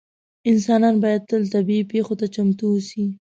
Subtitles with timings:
[0.51, 3.05] انسانان باید تل طبیعي پېښو ته چمتو اووسي.